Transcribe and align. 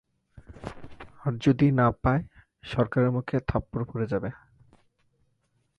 আর 1.23 1.33
যদি 1.41 1.67
না 1.71 1.87
পায়, 2.03 2.23
সরকারের 2.63 3.11
মুখে 3.11 3.37
থাপ্পড় 3.47 3.83
পরে 3.85 4.05
যাবে। 4.07 4.29